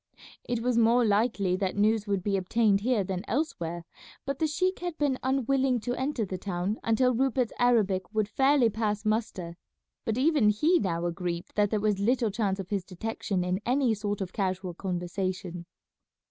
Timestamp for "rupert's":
7.13-7.53